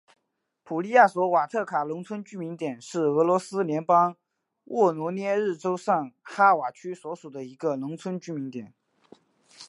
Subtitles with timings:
[0.63, 4.17] 普利亚索瓦特卡农村居民点是俄罗斯联邦
[4.63, 8.73] 沃罗涅日州上哈瓦区所属的一个农村居民点。